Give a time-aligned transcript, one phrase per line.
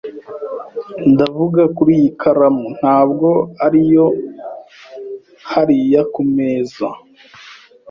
[1.13, 3.29] Ndavuga kuri iyi karamu, ntabwo
[3.65, 4.05] ari iyo
[5.51, 6.87] hariya ku meza.